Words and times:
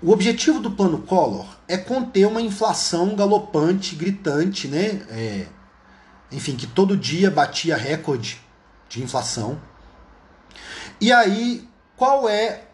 o 0.00 0.12
objetivo 0.12 0.60
do 0.60 0.70
plano 0.70 0.98
Collor 0.98 1.46
é 1.66 1.76
conter 1.76 2.26
uma 2.26 2.40
inflação 2.40 3.16
galopante, 3.16 3.96
gritante, 3.96 4.68
né? 4.68 5.02
É, 5.10 5.46
enfim, 6.30 6.56
que 6.56 6.66
todo 6.66 6.96
dia 6.96 7.30
batia 7.30 7.76
recorde 7.76 8.40
de 8.88 9.02
inflação. 9.02 9.60
E 11.00 11.12
aí, 11.12 11.68
qual 11.96 12.28
é 12.28 12.64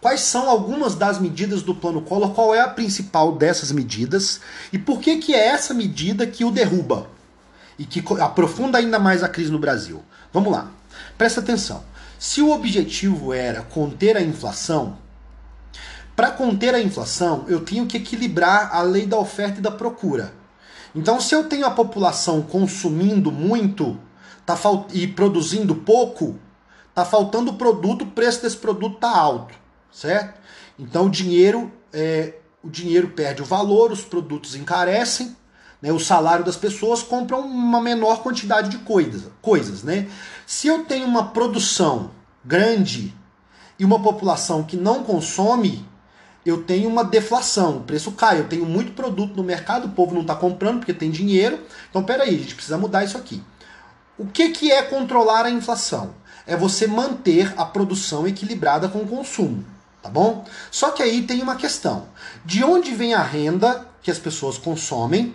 quais 0.00 0.22
são 0.22 0.48
algumas 0.48 0.94
das 0.94 1.18
medidas 1.18 1.62
do 1.62 1.74
plano 1.74 2.00
Collor, 2.00 2.30
qual 2.30 2.54
é 2.54 2.60
a 2.60 2.68
principal 2.68 3.36
dessas 3.36 3.70
medidas 3.70 4.40
e 4.72 4.78
por 4.78 5.00
que 5.00 5.18
que 5.18 5.34
é 5.34 5.48
essa 5.48 5.74
medida 5.74 6.26
que 6.26 6.44
o 6.44 6.50
derruba 6.50 7.10
e 7.78 7.84
que 7.84 8.02
aprofunda 8.20 8.78
ainda 8.78 8.98
mais 8.98 9.22
a 9.22 9.28
crise 9.28 9.50
no 9.50 9.58
Brasil. 9.58 10.02
Vamos 10.32 10.52
lá. 10.52 10.70
Presta 11.18 11.40
atenção. 11.40 11.84
Se 12.18 12.40
o 12.40 12.50
objetivo 12.50 13.32
era 13.32 13.62
conter 13.62 14.16
a 14.16 14.22
inflação, 14.22 14.98
para 16.20 16.32
conter 16.32 16.74
a 16.74 16.82
inflação, 16.82 17.46
eu 17.48 17.64
tenho 17.64 17.86
que 17.86 17.96
equilibrar 17.96 18.76
a 18.76 18.82
lei 18.82 19.06
da 19.06 19.18
oferta 19.18 19.58
e 19.58 19.62
da 19.62 19.70
procura. 19.70 20.34
Então, 20.94 21.18
se 21.18 21.34
eu 21.34 21.44
tenho 21.44 21.64
a 21.64 21.70
população 21.70 22.42
consumindo 22.42 23.32
muito 23.32 23.98
tá 24.44 24.54
e 24.92 25.06
produzindo 25.06 25.74
pouco, 25.74 26.38
tá 26.94 27.06
faltando 27.06 27.54
produto, 27.54 28.02
o 28.02 28.08
preço 28.08 28.42
desse 28.42 28.58
produto 28.58 28.98
tá 28.98 29.08
alto, 29.08 29.54
certo? 29.90 30.38
Então, 30.78 31.06
o 31.06 31.10
dinheiro, 31.10 31.72
é, 31.90 32.34
o 32.62 32.68
dinheiro 32.68 33.08
perde 33.08 33.40
o 33.40 33.46
valor, 33.46 33.90
os 33.90 34.02
produtos 34.02 34.54
encarecem, 34.54 35.34
né, 35.80 35.90
o 35.90 35.98
salário 35.98 36.44
das 36.44 36.56
pessoas 36.56 37.02
compram 37.02 37.40
uma 37.40 37.80
menor 37.80 38.22
quantidade 38.22 38.68
de 38.68 38.76
coisas, 38.84 39.22
coisas, 39.40 39.82
né? 39.82 40.06
Se 40.46 40.68
eu 40.68 40.84
tenho 40.84 41.06
uma 41.06 41.28
produção 41.28 42.10
grande 42.44 43.14
e 43.78 43.86
uma 43.86 44.02
população 44.02 44.62
que 44.62 44.76
não 44.76 45.02
consome, 45.02 45.88
eu 46.44 46.62
tenho 46.62 46.88
uma 46.88 47.04
deflação, 47.04 47.78
o 47.78 47.80
preço 47.80 48.12
cai, 48.12 48.40
eu 48.40 48.48
tenho 48.48 48.64
muito 48.64 48.92
produto 48.92 49.36
no 49.36 49.42
mercado, 49.42 49.86
o 49.86 49.90
povo 49.90 50.14
não 50.14 50.22
está 50.22 50.34
comprando 50.34 50.78
porque 50.78 50.94
tem 50.94 51.10
dinheiro. 51.10 51.60
Então, 51.90 52.02
peraí, 52.02 52.34
a 52.34 52.38
gente 52.38 52.54
precisa 52.54 52.78
mudar 52.78 53.04
isso 53.04 53.18
aqui. 53.18 53.42
O 54.16 54.26
que, 54.26 54.50
que 54.50 54.70
é 54.70 54.82
controlar 54.82 55.44
a 55.46 55.50
inflação? 55.50 56.14
É 56.46 56.56
você 56.56 56.86
manter 56.86 57.52
a 57.56 57.64
produção 57.64 58.26
equilibrada 58.26 58.88
com 58.88 59.00
o 59.00 59.06
consumo, 59.06 59.64
tá 60.02 60.08
bom? 60.08 60.44
Só 60.70 60.90
que 60.90 61.02
aí 61.02 61.22
tem 61.22 61.42
uma 61.42 61.56
questão. 61.56 62.06
De 62.44 62.64
onde 62.64 62.94
vem 62.94 63.14
a 63.14 63.22
renda 63.22 63.86
que 64.02 64.10
as 64.10 64.18
pessoas 64.18 64.58
consomem 64.58 65.34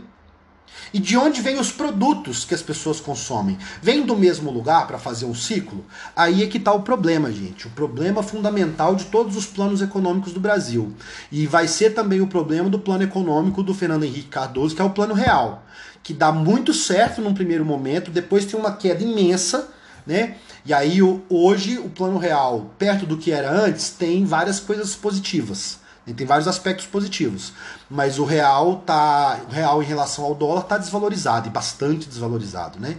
e 0.93 0.99
de 0.99 1.17
onde 1.17 1.41
vêm 1.41 1.59
os 1.59 1.71
produtos 1.71 2.45
que 2.45 2.53
as 2.53 2.61
pessoas 2.61 2.99
consomem? 2.99 3.57
Vem 3.81 4.05
do 4.05 4.15
mesmo 4.15 4.51
lugar 4.51 4.87
para 4.87 4.97
fazer 4.97 5.25
um 5.25 5.35
ciclo? 5.35 5.83
Aí 6.15 6.43
é 6.43 6.47
que 6.47 6.57
está 6.57 6.71
o 6.71 6.83
problema, 6.83 7.31
gente. 7.31 7.67
O 7.67 7.71
problema 7.71 8.23
fundamental 8.23 8.95
de 8.95 9.05
todos 9.05 9.35
os 9.35 9.45
planos 9.45 9.81
econômicos 9.81 10.31
do 10.31 10.39
Brasil. 10.39 10.93
E 11.31 11.45
vai 11.47 11.67
ser 11.67 11.93
também 11.93 12.21
o 12.21 12.27
problema 12.27 12.69
do 12.69 12.79
plano 12.79 13.03
econômico 13.03 13.63
do 13.63 13.73
Fernando 13.73 14.03
Henrique 14.03 14.29
Cardoso, 14.29 14.75
que 14.75 14.81
é 14.81 14.85
o 14.85 14.91
plano 14.91 15.13
real. 15.13 15.65
Que 16.01 16.13
dá 16.13 16.31
muito 16.31 16.73
certo 16.73 17.21
num 17.21 17.33
primeiro 17.33 17.65
momento, 17.65 18.11
depois 18.11 18.45
tem 18.45 18.59
uma 18.59 18.73
queda 18.73 19.03
imensa, 19.03 19.69
né? 20.05 20.35
E 20.65 20.73
aí 20.73 20.99
hoje 21.29 21.77
o 21.77 21.89
plano 21.89 22.17
real, 22.17 22.73
perto 22.77 23.05
do 23.05 23.17
que 23.17 23.31
era 23.31 23.51
antes, 23.51 23.89
tem 23.89 24.23
várias 24.23 24.59
coisas 24.59 24.95
positivas. 24.95 25.79
Tem 26.13 26.25
vários 26.25 26.47
aspectos 26.47 26.85
positivos, 26.85 27.53
mas 27.89 28.19
o 28.19 28.25
real 28.25 28.83
tá, 28.85 29.39
o 29.49 29.51
real 29.51 29.81
em 29.81 29.85
relação 29.85 30.23
ao 30.23 30.35
dólar 30.35 30.61
está 30.61 30.77
desvalorizado 30.77 31.47
e 31.47 31.51
bastante 31.51 32.07
desvalorizado, 32.07 32.79
né? 32.79 32.97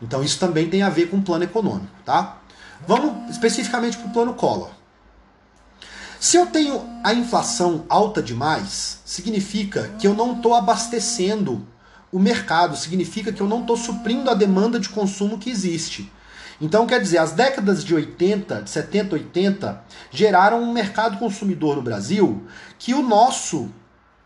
Então 0.00 0.22
isso 0.22 0.38
também 0.38 0.68
tem 0.70 0.82
a 0.82 0.88
ver 0.88 1.10
com 1.10 1.16
o 1.16 1.22
plano 1.22 1.44
econômico, 1.44 1.92
tá? 2.04 2.38
Vamos 2.86 3.30
especificamente 3.30 3.96
para 3.96 4.06
o 4.06 4.12
plano 4.12 4.34
Collor. 4.34 4.70
Se 6.20 6.36
eu 6.36 6.46
tenho 6.46 6.82
a 7.04 7.12
inflação 7.12 7.84
alta 7.88 8.22
demais, 8.22 9.00
significa 9.04 9.88
que 9.98 10.06
eu 10.06 10.14
não 10.14 10.32
estou 10.32 10.54
abastecendo 10.54 11.66
o 12.12 12.18
mercado, 12.18 12.76
significa 12.76 13.32
que 13.32 13.40
eu 13.40 13.48
não 13.48 13.60
estou 13.60 13.76
suprindo 13.76 14.30
a 14.30 14.34
demanda 14.34 14.78
de 14.78 14.88
consumo 14.88 15.38
que 15.38 15.50
existe. 15.50 16.10
Então, 16.60 16.86
quer 16.86 17.00
dizer, 17.00 17.18
as 17.18 17.32
décadas 17.32 17.84
de 17.84 17.94
80, 17.94 18.62
de 18.62 18.70
70, 18.70 19.14
80, 19.14 19.84
geraram 20.10 20.62
um 20.62 20.72
mercado 20.72 21.18
consumidor 21.18 21.76
no 21.76 21.82
Brasil 21.82 22.44
que 22.78 22.94
o 22.94 23.02
nosso, 23.02 23.68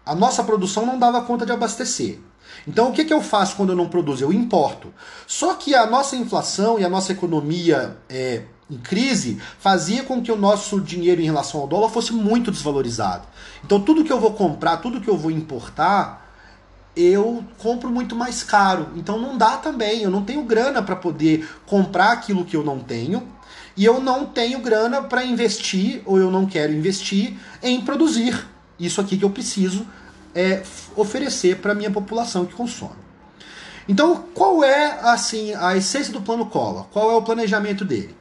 a 0.06 0.14
nossa 0.14 0.44
produção 0.44 0.86
não 0.86 0.98
dava 0.98 1.22
conta 1.22 1.44
de 1.44 1.52
abastecer. 1.52 2.20
Então, 2.66 2.90
o 2.90 2.92
que, 2.92 3.04
que 3.04 3.12
eu 3.12 3.20
faço 3.20 3.56
quando 3.56 3.70
eu 3.70 3.76
não 3.76 3.88
produzo? 3.88 4.24
Eu 4.24 4.32
importo. 4.32 4.92
Só 5.26 5.54
que 5.54 5.74
a 5.74 5.86
nossa 5.86 6.16
inflação 6.16 6.78
e 6.78 6.84
a 6.84 6.88
nossa 6.88 7.12
economia 7.12 7.96
é, 8.08 8.42
em 8.70 8.78
crise 8.78 9.40
fazia 9.58 10.04
com 10.04 10.22
que 10.22 10.30
o 10.30 10.36
nosso 10.36 10.80
dinheiro 10.80 11.20
em 11.20 11.24
relação 11.24 11.60
ao 11.60 11.66
dólar 11.66 11.88
fosse 11.88 12.12
muito 12.12 12.50
desvalorizado. 12.50 13.26
Então, 13.64 13.80
tudo 13.80 14.04
que 14.04 14.12
eu 14.12 14.20
vou 14.20 14.32
comprar, 14.32 14.78
tudo 14.78 15.00
que 15.00 15.08
eu 15.08 15.16
vou 15.16 15.30
importar, 15.30 16.29
eu 16.96 17.44
compro 17.58 17.90
muito 17.90 18.14
mais 18.14 18.42
caro. 18.42 18.88
Então 18.96 19.18
não 19.18 19.36
dá 19.36 19.56
também, 19.56 20.02
eu 20.02 20.10
não 20.10 20.24
tenho 20.24 20.42
grana 20.42 20.82
para 20.82 20.96
poder 20.96 21.48
comprar 21.66 22.12
aquilo 22.12 22.44
que 22.44 22.56
eu 22.56 22.64
não 22.64 22.78
tenho. 22.78 23.26
E 23.76 23.84
eu 23.84 24.00
não 24.00 24.26
tenho 24.26 24.58
grana 24.60 25.02
para 25.02 25.24
investir, 25.24 26.02
ou 26.04 26.18
eu 26.18 26.30
não 26.30 26.44
quero 26.44 26.72
investir, 26.72 27.36
em 27.62 27.80
produzir 27.80 28.46
isso 28.78 29.00
aqui 29.00 29.16
que 29.16 29.24
eu 29.24 29.30
preciso 29.30 29.86
é, 30.34 30.62
oferecer 30.96 31.58
para 31.58 31.72
a 31.72 31.74
minha 31.74 31.90
população 31.90 32.44
que 32.44 32.54
consome. 32.54 32.98
Então, 33.88 34.24
qual 34.34 34.62
é 34.62 35.00
assim 35.02 35.54
a 35.54 35.76
essência 35.76 36.12
do 36.12 36.20
plano 36.20 36.46
Collor? 36.46 36.86
Qual 36.92 37.10
é 37.10 37.14
o 37.14 37.22
planejamento 37.22 37.84
dele? 37.84 38.14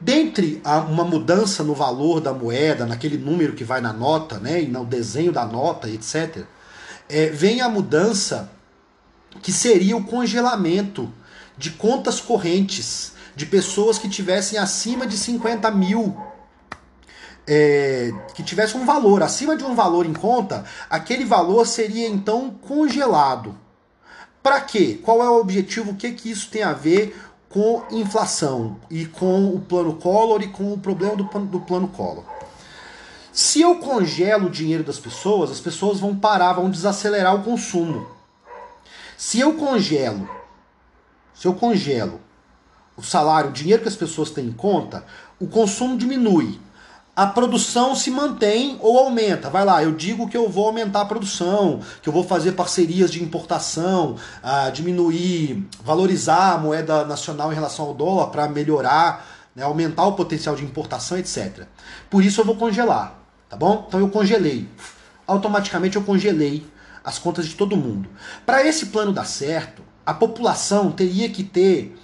Dentre 0.00 0.60
a, 0.64 0.78
uma 0.80 1.04
mudança 1.04 1.64
no 1.64 1.74
valor 1.74 2.20
da 2.20 2.32
moeda, 2.32 2.86
naquele 2.86 3.16
número 3.16 3.54
que 3.54 3.64
vai 3.64 3.80
na 3.80 3.92
nota, 3.92 4.38
né, 4.38 4.62
e 4.62 4.68
no 4.68 4.84
desenho 4.84 5.32
da 5.32 5.44
nota, 5.44 5.88
etc., 5.88 6.44
é, 7.08 7.26
vem 7.26 7.60
a 7.60 7.68
mudança 7.68 8.50
que 9.42 9.52
seria 9.52 9.96
o 9.96 10.04
congelamento 10.04 11.12
de 11.56 11.70
contas 11.70 12.20
correntes 12.20 13.12
de 13.36 13.46
pessoas 13.46 13.98
que 13.98 14.08
tivessem 14.08 14.58
acima 14.58 15.06
de 15.06 15.16
50 15.16 15.70
mil. 15.70 16.16
É, 17.46 18.10
que 18.34 18.42
tivesse 18.42 18.74
um 18.74 18.86
valor, 18.86 19.22
acima 19.22 19.54
de 19.54 19.64
um 19.64 19.74
valor 19.74 20.06
em 20.06 20.14
conta, 20.14 20.64
aquele 20.88 21.26
valor 21.26 21.66
seria 21.66 22.08
então 22.08 22.50
congelado. 22.50 23.54
Para 24.42 24.60
quê? 24.62 24.98
Qual 25.02 25.22
é 25.22 25.28
o 25.28 25.40
objetivo? 25.40 25.90
O 25.90 25.96
que, 25.96 26.10
que 26.12 26.30
isso 26.30 26.48
tem 26.48 26.62
a 26.62 26.72
ver 26.72 27.14
com 27.50 27.84
inflação 27.90 28.78
e 28.90 29.04
com 29.04 29.54
o 29.54 29.60
plano 29.60 29.94
Collor 29.96 30.42
e 30.42 30.48
com 30.48 30.72
o 30.72 30.78
problema 30.78 31.16
do, 31.16 31.24
do 31.24 31.60
plano 31.60 31.88
Collor? 31.88 32.24
Se 33.34 33.60
eu 33.60 33.80
congelo 33.80 34.46
o 34.46 34.50
dinheiro 34.50 34.84
das 34.84 35.00
pessoas, 35.00 35.50
as 35.50 35.58
pessoas 35.58 35.98
vão 35.98 36.14
parar, 36.14 36.52
vão 36.52 36.70
desacelerar 36.70 37.34
o 37.34 37.42
consumo. 37.42 38.06
Se 39.16 39.40
eu 39.40 39.54
congelo, 39.54 40.30
se 41.34 41.48
eu 41.48 41.52
congelo 41.52 42.20
o 42.96 43.02
salário, 43.02 43.50
o 43.50 43.52
dinheiro 43.52 43.82
que 43.82 43.88
as 43.88 43.96
pessoas 43.96 44.30
têm 44.30 44.46
em 44.46 44.52
conta, 44.52 45.04
o 45.40 45.48
consumo 45.48 45.98
diminui. 45.98 46.60
A 47.16 47.26
produção 47.26 47.96
se 47.96 48.08
mantém 48.08 48.78
ou 48.80 48.96
aumenta. 48.96 49.50
Vai 49.50 49.64
lá, 49.64 49.82
eu 49.82 49.90
digo 49.90 50.28
que 50.28 50.36
eu 50.36 50.48
vou 50.48 50.68
aumentar 50.68 51.00
a 51.00 51.04
produção, 51.04 51.80
que 52.02 52.08
eu 52.08 52.12
vou 52.12 52.22
fazer 52.22 52.52
parcerias 52.52 53.10
de 53.10 53.20
importação, 53.20 54.12
uh, 54.44 54.70
diminuir, 54.70 55.68
valorizar 55.82 56.52
a 56.52 56.58
moeda 56.58 57.04
nacional 57.04 57.50
em 57.50 57.56
relação 57.56 57.86
ao 57.86 57.94
dólar 57.94 58.28
para 58.28 58.46
melhorar, 58.46 59.26
né, 59.56 59.64
aumentar 59.64 60.06
o 60.06 60.12
potencial 60.12 60.54
de 60.54 60.64
importação, 60.64 61.18
etc. 61.18 61.66
Por 62.08 62.24
isso 62.24 62.40
eu 62.40 62.44
vou 62.44 62.54
congelar 62.54 63.23
tá 63.54 63.56
bom? 63.56 63.84
Então 63.86 64.00
eu 64.00 64.08
congelei. 64.08 64.68
Automaticamente 65.26 65.96
eu 65.96 66.02
congelei 66.02 66.66
as 67.04 67.18
contas 67.18 67.46
de 67.46 67.54
todo 67.54 67.76
mundo. 67.76 68.08
Para 68.44 68.66
esse 68.66 68.86
plano 68.86 69.12
dar 69.12 69.24
certo, 69.24 69.82
a 70.04 70.12
população 70.12 70.90
teria 70.90 71.28
que 71.30 71.44
ter 71.44 71.96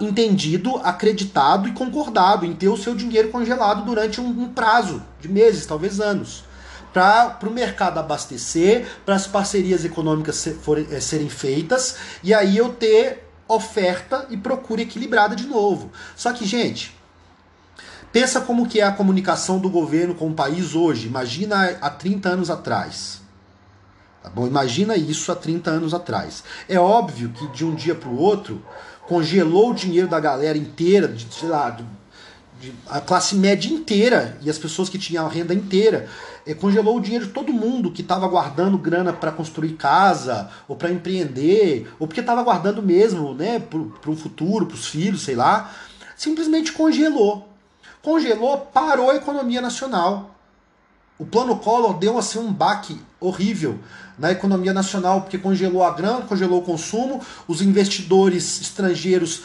entendido, 0.00 0.76
acreditado 0.76 1.68
e 1.68 1.72
concordado 1.72 2.46
em 2.46 2.54
ter 2.54 2.68
o 2.68 2.76
seu 2.76 2.94
dinheiro 2.94 3.28
congelado 3.28 3.84
durante 3.84 4.20
um, 4.20 4.28
um 4.28 4.48
prazo 4.48 5.02
de 5.20 5.28
meses, 5.28 5.66
talvez 5.66 6.00
anos, 6.00 6.44
para 6.92 7.36
o 7.42 7.50
mercado 7.50 7.98
abastecer, 7.98 8.86
para 9.04 9.16
as 9.16 9.26
parcerias 9.26 9.84
econômicas 9.84 10.36
ser, 10.36 10.54
for, 10.54 10.78
é, 10.78 11.00
serem 11.00 11.28
feitas 11.28 11.96
e 12.22 12.32
aí 12.32 12.56
eu 12.56 12.70
ter 12.70 13.28
oferta 13.46 14.26
e 14.30 14.36
procura 14.36 14.80
equilibrada 14.80 15.36
de 15.36 15.46
novo. 15.46 15.90
Só 16.16 16.32
que, 16.32 16.46
gente, 16.46 16.95
Pensa 18.16 18.40
como 18.40 18.66
que 18.66 18.80
é 18.80 18.82
a 18.82 18.92
comunicação 18.92 19.58
do 19.58 19.68
governo 19.68 20.14
com 20.14 20.30
o 20.30 20.32
país 20.32 20.74
hoje. 20.74 21.06
Imagina 21.06 21.76
há 21.82 21.90
30 21.90 22.30
anos 22.30 22.48
atrás. 22.48 23.20
Tá 24.22 24.30
bom? 24.30 24.46
Imagina 24.46 24.96
isso 24.96 25.30
há 25.30 25.36
30 25.36 25.68
anos 25.68 25.92
atrás. 25.92 26.42
É 26.66 26.80
óbvio 26.80 27.28
que 27.28 27.46
de 27.48 27.62
um 27.62 27.74
dia 27.74 27.94
para 27.94 28.08
o 28.08 28.16
outro 28.18 28.62
congelou 29.06 29.70
o 29.70 29.74
dinheiro 29.74 30.08
da 30.08 30.18
galera 30.18 30.56
inteira, 30.56 31.06
de, 31.08 31.30
sei 31.30 31.50
lá, 31.50 31.68
de, 31.68 31.84
de, 32.58 32.72
a 32.88 33.02
classe 33.02 33.34
média 33.34 33.70
inteira 33.70 34.38
e 34.40 34.48
as 34.48 34.56
pessoas 34.56 34.88
que 34.88 34.96
tinham 34.96 35.26
a 35.26 35.28
renda 35.28 35.52
inteira. 35.52 36.08
É, 36.46 36.54
congelou 36.54 36.96
o 36.96 37.00
dinheiro 37.02 37.26
de 37.26 37.32
todo 37.32 37.52
mundo 37.52 37.92
que 37.92 38.00
estava 38.00 38.26
guardando 38.26 38.78
grana 38.78 39.12
para 39.12 39.30
construir 39.30 39.74
casa, 39.74 40.48
ou 40.66 40.74
para 40.74 40.90
empreender, 40.90 41.86
ou 41.98 42.06
porque 42.06 42.20
estava 42.20 42.42
guardando 42.42 42.82
mesmo 42.82 43.34
né, 43.34 43.58
para 43.60 44.10
o 44.10 44.16
futuro, 44.16 44.64
para 44.64 44.74
os 44.74 44.86
filhos, 44.86 45.20
sei 45.20 45.34
lá. 45.34 45.70
Simplesmente 46.16 46.72
congelou 46.72 47.45
congelou, 48.06 48.58
parou 48.58 49.10
a 49.10 49.16
economia 49.16 49.60
nacional. 49.60 50.30
O 51.18 51.26
plano 51.26 51.56
Collor 51.56 51.98
deu 51.98 52.16
assim 52.16 52.38
um 52.38 52.52
baque 52.52 53.00
horrível 53.18 53.80
na 54.16 54.30
economia 54.30 54.72
nacional, 54.72 55.22
porque 55.22 55.36
congelou 55.36 55.82
a 55.82 55.90
grana, 55.90 56.20
congelou 56.20 56.60
o 56.60 56.64
consumo, 56.64 57.20
os 57.48 57.60
investidores 57.60 58.60
estrangeiros 58.60 59.42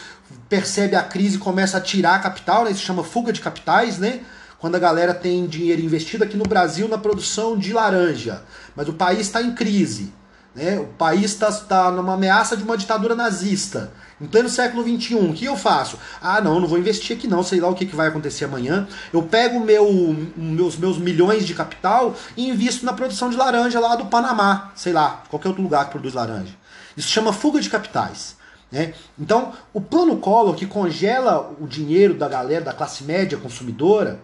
percebem 0.48 1.00
a 1.00 1.02
crise 1.02 1.38
e 1.38 1.40
começam 1.40 1.80
a 1.80 1.84
tirar 1.84 2.22
capital, 2.22 2.66
né? 2.66 2.72
isso 2.72 2.84
chama 2.84 3.04
fuga 3.04 3.34
de 3.34 3.42
capitais, 3.42 3.98
né? 3.98 4.20
Quando 4.60 4.76
a 4.76 4.80
galera 4.80 5.16
tem 5.16 5.48
dinheiro 5.48 5.82
investido 5.82 6.24
aqui 6.24 6.38
no 6.38 6.44
Brasil 6.44 6.88
na 6.88 7.00
produção 7.00 7.58
de 7.58 7.74
laranja, 7.74 8.44
mas 8.76 8.88
o 8.88 8.94
país 8.94 9.22
está 9.22 9.42
em 9.42 9.56
crise, 9.56 10.14
né? 10.54 10.80
o 10.80 10.86
país 10.86 11.32
está 11.32 11.52
tá 11.52 11.92
numa 11.92 12.14
ameaça 12.14 12.58
de 12.58 12.64
uma 12.64 12.78
ditadura 12.78 13.16
nazista. 13.16 13.92
Em 14.20 14.28
pleno 14.28 14.50
século 14.50 14.84
XXI, 14.84 15.16
o 15.16 15.34
que 15.34 15.46
eu 15.46 15.58
faço? 15.58 15.98
Ah, 16.22 16.40
não, 16.40 16.60
não 16.60 16.68
vou 16.68 16.78
investir 16.78 17.18
aqui 17.18 17.28
não, 17.28 17.42
sei 17.42 17.60
lá 17.60 17.68
o 17.68 17.74
que, 17.74 17.88
que 17.88 17.96
vai 17.96 18.08
acontecer 18.08 18.46
amanhã. 18.46 18.88
Eu 19.12 19.24
pego 19.24 19.60
meu, 19.60 19.92
meus, 20.36 20.78
meus 20.78 20.98
milhões 21.00 21.46
de 21.48 21.56
capital 21.56 22.14
e 22.38 22.48
invisto 22.48 22.86
na 22.86 22.94
produção 22.94 23.30
de 23.30 23.38
laranja 23.38 23.80
lá 23.80 23.96
do 23.96 24.06
Panamá, 24.06 24.72
sei 24.76 24.94
lá, 24.94 25.24
qualquer 25.28 25.48
outro 25.48 25.64
lugar 25.64 25.86
que 25.86 25.92
produz 25.92 26.14
laranja. 26.14 26.54
Isso 26.96 27.08
chama 27.08 27.34
fuga 27.34 27.60
de 27.60 27.70
capitais. 27.70 28.36
Né? 28.72 28.94
Então, 29.20 29.54
o 29.74 29.82
plano 29.82 30.18
Collor, 30.18 30.56
que 30.56 30.66
congela 30.68 31.54
o 31.60 31.68
dinheiro 31.68 32.14
da 32.14 32.30
galera 32.30 32.64
da 32.64 32.74
classe 32.74 33.04
média 33.04 33.38
consumidora, 33.38 34.20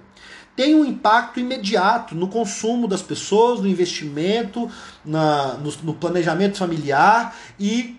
tem 0.58 0.76
um 0.76 0.84
impacto 0.84 1.40
imediato 1.40 2.16
no 2.16 2.28
consumo 2.28 2.88
das 2.88 3.02
pessoas, 3.02 3.62
no 3.62 3.68
investimento, 3.68 4.70
na, 5.06 5.54
no, 5.54 5.72
no 5.84 5.94
planejamento 5.94 6.58
familiar 6.58 7.34
e 7.60 7.98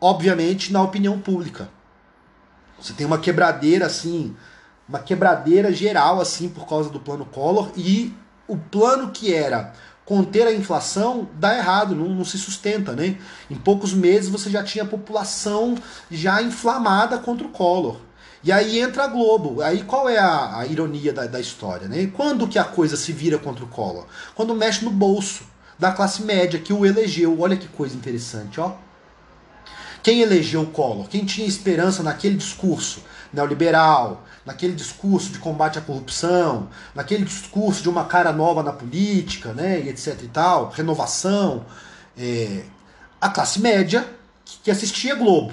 obviamente, 0.00 0.72
na 0.72 0.82
opinião 0.82 1.18
pública. 1.18 1.68
Você 2.80 2.92
tem 2.92 3.06
uma 3.06 3.18
quebradeira 3.18 3.86
assim, 3.86 4.36
uma 4.88 4.98
quebradeira 4.98 5.72
geral 5.72 6.20
assim 6.20 6.48
por 6.48 6.68
causa 6.68 6.90
do 6.90 7.00
plano 7.00 7.24
Collor 7.24 7.70
e 7.74 8.14
o 8.46 8.56
plano 8.56 9.10
que 9.10 9.32
era 9.34 9.72
conter 10.04 10.46
a 10.46 10.54
inflação 10.54 11.28
dá 11.34 11.56
errado, 11.56 11.94
não, 11.94 12.08
não, 12.08 12.24
se 12.24 12.38
sustenta, 12.38 12.92
né? 12.92 13.18
Em 13.50 13.56
poucos 13.56 13.92
meses 13.92 14.30
você 14.30 14.48
já 14.48 14.62
tinha 14.62 14.84
a 14.84 14.86
população 14.86 15.74
já 16.10 16.40
inflamada 16.42 17.18
contra 17.18 17.46
o 17.46 17.50
Collor. 17.50 18.07
E 18.42 18.52
aí 18.52 18.78
entra 18.80 19.04
a 19.04 19.08
Globo. 19.08 19.62
Aí 19.62 19.82
qual 19.82 20.08
é 20.08 20.18
a, 20.18 20.58
a 20.58 20.66
ironia 20.66 21.12
da, 21.12 21.26
da, 21.26 21.40
história, 21.40 21.88
né? 21.88 22.10
Quando 22.14 22.48
que 22.48 22.58
a 22.58 22.64
coisa 22.64 22.96
se 22.96 23.12
vira 23.12 23.38
contra 23.38 23.64
o 23.64 23.68
Collor? 23.68 24.06
Quando 24.34 24.54
mexe 24.54 24.84
no 24.84 24.90
bolso 24.90 25.44
da 25.78 25.92
classe 25.92 26.22
média 26.22 26.58
que 26.58 26.72
o 26.72 26.84
elegeu. 26.84 27.40
Olha 27.40 27.56
que 27.56 27.68
coisa 27.68 27.96
interessante, 27.96 28.60
ó. 28.60 28.72
Quem 30.02 30.20
elegeu 30.20 30.62
o 30.62 30.66
Collor? 30.66 31.08
Quem 31.08 31.24
tinha 31.24 31.46
esperança 31.46 32.02
naquele 32.02 32.36
discurso 32.36 33.02
neoliberal, 33.32 34.24
naquele 34.44 34.74
discurso 34.74 35.30
de 35.30 35.38
combate 35.38 35.78
à 35.78 35.82
corrupção, 35.82 36.68
naquele 36.94 37.24
discurso 37.24 37.82
de 37.82 37.88
uma 37.88 38.04
cara 38.06 38.32
nova 38.32 38.62
na 38.62 38.72
política, 38.72 39.52
né, 39.52 39.80
e 39.80 39.88
etc 39.90 40.18
e 40.22 40.28
tal, 40.28 40.70
renovação, 40.70 41.66
é, 42.16 42.64
a 43.20 43.28
classe 43.28 43.60
média 43.60 44.08
que 44.62 44.70
assistia 44.70 45.14
Globo. 45.14 45.52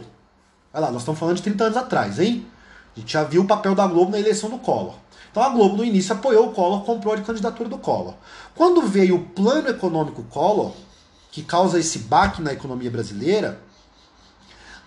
Olha 0.74 0.86
lá, 0.86 0.92
nós 0.92 1.02
estamos 1.02 1.20
falando 1.20 1.36
de 1.36 1.44
30 1.44 1.64
anos 1.66 1.78
atrás, 1.78 2.20
hein? 2.20 2.48
A 2.96 3.00
gente 3.00 3.12
já 3.12 3.24
viu 3.24 3.42
o 3.42 3.48
papel 3.48 3.76
da 3.76 3.86
Globo 3.86 4.12
na 4.12 4.20
eleição 4.20 4.50
do 4.50 4.58
Collor. 4.58 4.96
Então 5.30 5.44
a 5.44 5.50
Globo 5.50 5.78
no 5.78 5.84
início 5.84 6.14
apoiou 6.14 6.48
o 6.48 6.52
Collor, 6.54 6.82
comprou 6.84 7.14
a 7.14 7.22
candidatura 7.22 7.68
do 7.68 7.78
Collor. 7.78 8.14
Quando 8.56 8.82
veio 8.84 9.16
o 9.16 9.26
plano 9.26 9.68
econômico 9.68 10.24
Collor, 10.24 10.72
que 11.32 11.44
causa 11.44 11.78
esse 11.78 12.00
baque 12.00 12.42
na 12.42 12.54
economia 12.54 12.90
brasileira, 12.90 13.62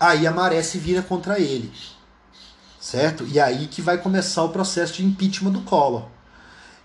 aí 0.01 0.27
a 0.27 0.33
maré 0.33 0.63
se 0.63 0.79
vira 0.79 1.03
contra 1.03 1.39
ele. 1.39 1.71
Certo? 2.81 3.27
E 3.27 3.39
aí 3.39 3.67
que 3.67 3.83
vai 3.83 3.99
começar 3.99 4.43
o 4.45 4.49
processo 4.49 4.95
de 4.95 5.05
impeachment 5.05 5.51
do 5.51 5.61
Collor. 5.61 6.05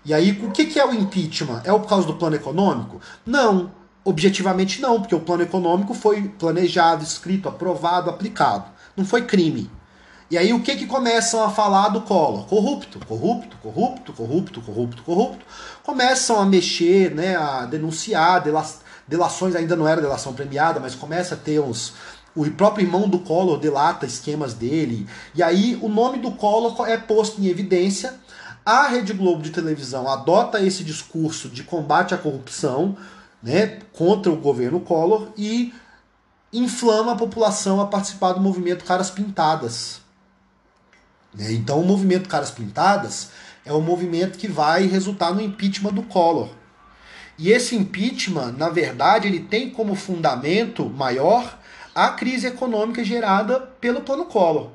E 0.04 0.12
aí, 0.12 0.32
o 0.44 0.50
que, 0.50 0.66
que 0.66 0.78
é 0.78 0.84
o 0.84 0.92
impeachment? 0.92 1.62
É 1.64 1.70
por 1.70 1.88
causa 1.88 2.06
do 2.06 2.16
plano 2.16 2.36
econômico? 2.36 3.00
Não, 3.24 3.72
objetivamente 4.04 4.82
não, 4.82 5.00
porque 5.00 5.14
o 5.14 5.20
plano 5.20 5.42
econômico 5.42 5.94
foi 5.94 6.28
planejado, 6.28 7.02
escrito, 7.02 7.48
aprovado, 7.48 8.10
aplicado. 8.10 8.66
Não 8.94 9.06
foi 9.06 9.24
crime. 9.24 9.70
E 10.30 10.38
aí 10.38 10.52
o 10.52 10.62
que 10.62 10.74
que 10.74 10.86
começam 10.86 11.44
a 11.44 11.50
falar 11.50 11.88
do 11.88 12.00
Collor? 12.00 12.46
Corrupto, 12.46 12.98
corrupto, 13.06 13.56
corrupto, 13.58 14.12
corrupto, 14.12 14.62
corrupto, 14.62 15.02
corrupto. 15.02 15.46
Começam 15.82 16.40
a 16.40 16.46
mexer, 16.46 17.14
né, 17.14 17.36
a 17.36 17.66
denunciar, 17.66 18.42
delações 19.06 19.54
ainda 19.54 19.76
não 19.76 19.86
era 19.86 20.00
delação 20.00 20.32
premiada, 20.32 20.80
mas 20.80 20.94
começa 20.94 21.34
a 21.34 21.38
ter 21.38 21.60
uns, 21.60 21.92
o 22.34 22.50
próprio 22.50 22.86
irmão 22.86 23.06
do 23.06 23.18
Collor 23.18 23.58
delata 23.58 24.06
esquemas 24.06 24.54
dele. 24.54 25.06
E 25.34 25.42
aí 25.42 25.78
o 25.82 25.88
nome 25.88 26.18
do 26.18 26.32
Collor 26.32 26.88
é 26.88 26.96
posto 26.96 27.40
em 27.40 27.46
evidência. 27.46 28.14
A 28.64 28.88
Rede 28.88 29.12
Globo 29.12 29.42
de 29.42 29.50
televisão 29.50 30.08
adota 30.08 30.58
esse 30.58 30.82
discurso 30.82 31.50
de 31.50 31.62
combate 31.62 32.14
à 32.14 32.18
corrupção 32.18 32.96
né, 33.42 33.78
contra 33.92 34.32
o 34.32 34.36
governo 34.36 34.80
Collor 34.80 35.28
e 35.36 35.74
inflama 36.50 37.12
a 37.12 37.16
população 37.16 37.78
a 37.78 37.86
participar 37.86 38.32
do 38.32 38.40
movimento 38.40 38.86
Caras 38.86 39.10
Pintadas. 39.10 40.03
Né, 41.34 41.52
então 41.52 41.80
o 41.80 41.86
movimento 41.86 42.28
Caras 42.28 42.50
Pintadas 42.50 43.30
é 43.64 43.72
o 43.72 43.80
movimento 43.80 44.38
que 44.38 44.48
vai 44.48 44.86
resultar 44.86 45.32
no 45.34 45.40
impeachment 45.40 45.92
do 45.92 46.02
Collor. 46.02 46.50
E 47.38 47.50
esse 47.50 47.74
impeachment, 47.74 48.52
na 48.52 48.68
verdade, 48.68 49.26
ele 49.26 49.40
tem 49.40 49.70
como 49.70 49.94
fundamento 49.94 50.88
maior 50.88 51.58
a 51.94 52.10
crise 52.10 52.46
econômica 52.46 53.04
gerada 53.04 53.60
pelo 53.80 54.02
plano 54.02 54.26
Collor, 54.26 54.70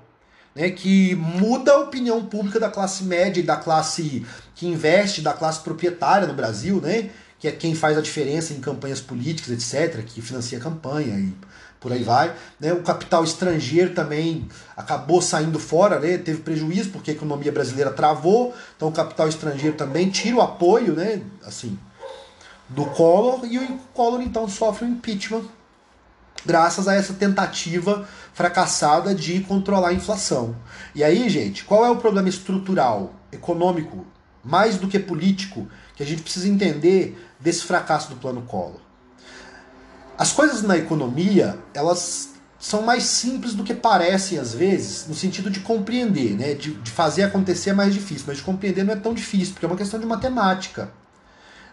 né, 0.56 0.70
que 0.70 1.16
muda 1.16 1.74
a 1.74 1.80
opinião 1.80 2.26
pública 2.26 2.60
da 2.60 2.70
classe 2.70 3.04
média 3.04 3.40
e 3.40 3.44
da 3.44 3.56
classe 3.56 4.26
que 4.56 4.68
investe, 4.68 5.22
da 5.22 5.34
classe 5.34 5.62
proprietária 5.62 6.28
no 6.28 6.34
Brasil, 6.34 6.82
né, 6.82 7.10
que 7.38 7.48
é 7.48 7.52
quem 7.52 7.74
faz 7.74 7.98
a 7.98 8.02
diferença 8.02 8.54
em 8.54 8.60
campanhas 8.60 9.00
políticas, 9.00 9.52
etc., 9.52 10.04
que 10.04 10.22
financia 10.22 10.58
a 10.58 10.62
campanha 10.62 11.18
e 11.18 11.34
por 11.80 11.92
aí 11.92 12.04
vai. 12.04 12.34
Né, 12.60 12.74
o 12.74 12.82
capital 12.82 13.24
estrangeiro 13.24 13.94
também 13.94 14.48
acabou 14.76 15.22
saindo 15.22 15.60
fora, 15.60 16.00
né, 16.00 16.18
teve 16.18 16.42
prejuízo 16.42 16.90
porque 16.90 17.12
a 17.12 17.14
economia 17.14 17.52
brasileira 17.52 17.92
travou, 17.92 18.54
então 18.76 18.90
o 18.90 18.92
capital 18.92 19.28
estrangeiro 19.28 19.76
também 19.76 20.10
tira 20.10 20.36
o 20.36 20.42
apoio, 20.42 20.94
né, 20.94 21.22
assim, 21.46 21.78
do 22.68 22.86
Collor 22.86 23.46
e 23.46 23.58
o 23.58 23.78
Collor 23.94 24.22
então 24.22 24.48
sofre 24.48 24.86
um 24.86 24.90
impeachment 24.90 25.44
graças 26.46 26.88
a 26.88 26.96
essa 26.96 27.14
tentativa 27.14 28.08
fracassada 28.34 29.14
de 29.14 29.42
controlar 29.42 29.90
a 29.90 29.94
inflação. 29.94 30.56
E 30.96 31.04
aí, 31.04 31.28
gente, 31.30 31.66
qual 31.66 31.86
é 31.86 31.90
o 31.90 31.98
problema 31.98 32.30
estrutural, 32.30 33.14
econômico, 33.32 34.06
mais 34.44 34.78
do 34.78 34.88
que 34.88 34.98
político, 34.98 35.68
que 35.96 36.04
a 36.04 36.06
gente 36.06 36.22
precisa 36.22 36.48
entender 36.48 37.20
desse 37.40 37.64
fracasso 37.64 38.10
do 38.10 38.16
plano 38.16 38.42
Collor? 38.44 38.89
As 40.20 40.34
coisas 40.34 40.64
na 40.64 40.78
economia, 40.78 41.58
elas 41.74 42.32
são 42.60 42.82
mais 42.82 43.04
simples 43.04 43.54
do 43.54 43.64
que 43.64 43.74
parecem 43.74 44.38
às 44.38 44.54
vezes, 44.54 45.08
no 45.08 45.16
sentido 45.16 45.50
de 45.50 45.62
compreender, 45.62 46.38
né? 46.38 46.56
De, 46.56 46.74
de 46.74 46.92
fazer 46.92 47.24
acontecer 47.24 47.70
é 47.70 47.74
mais 47.74 47.94
difícil, 47.94 48.26
mas 48.28 48.36
de 48.36 48.44
compreender 48.44 48.84
não 48.84 48.92
é 48.92 48.98
tão 48.98 49.14
difícil, 49.14 49.54
porque 49.54 49.66
é 49.66 49.70
uma 49.70 49.78
questão 49.78 49.98
de 49.98 50.06
matemática. 50.06 50.92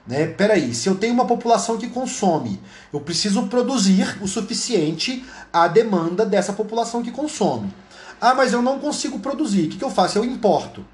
Né? 0.06 0.28
Peraí, 0.28 0.72
se 0.72 0.88
eu 0.88 0.94
tenho 0.94 1.12
uma 1.12 1.26
população 1.26 1.76
que 1.76 1.88
consome, 1.88 2.60
eu 2.92 3.00
preciso 3.00 3.48
produzir 3.48 4.16
o 4.22 4.28
suficiente 4.28 5.24
à 5.52 5.66
demanda 5.66 6.24
dessa 6.24 6.52
população 6.52 7.02
que 7.02 7.10
consome. 7.10 7.74
Ah, 8.20 8.32
mas 8.32 8.52
eu 8.52 8.62
não 8.62 8.78
consigo 8.78 9.18
produzir. 9.18 9.66
O 9.66 9.70
que, 9.70 9.78
que 9.78 9.84
eu 9.84 9.90
faço? 9.90 10.18
Eu 10.18 10.24
importo. 10.24 10.84